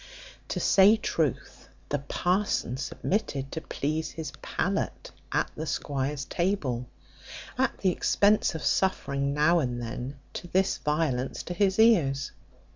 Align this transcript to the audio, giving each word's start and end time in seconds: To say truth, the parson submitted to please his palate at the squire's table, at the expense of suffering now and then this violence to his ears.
To 0.47 0.59
say 0.59 0.97
truth, 0.97 1.69
the 1.89 1.99
parson 1.99 2.75
submitted 2.77 3.51
to 3.51 3.61
please 3.61 4.09
his 4.09 4.31
palate 4.41 5.11
at 5.31 5.51
the 5.53 5.67
squire's 5.67 6.25
table, 6.25 6.87
at 7.55 7.77
the 7.77 7.91
expense 7.91 8.55
of 8.55 8.63
suffering 8.65 9.31
now 9.35 9.59
and 9.59 9.79
then 9.79 10.15
this 10.53 10.79
violence 10.79 11.43
to 11.43 11.53
his 11.53 11.77
ears. 11.77 12.31